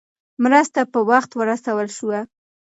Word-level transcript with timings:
مرسته 0.43 0.79
په 0.93 0.99
وخت 1.09 1.31
ورسول 1.35 1.87
شوه. 1.97 2.19